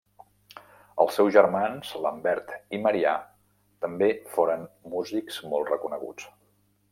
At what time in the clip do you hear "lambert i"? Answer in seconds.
2.05-2.79